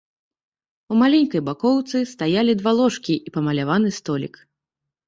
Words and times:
У 0.95 0.97
маленькай 1.01 1.41
бакоўцы 1.51 2.03
стаялі 2.15 2.59
два 2.63 2.71
ложкі 2.81 3.13
і 3.27 3.39
памаляваны 3.39 3.89
столік. 4.01 4.47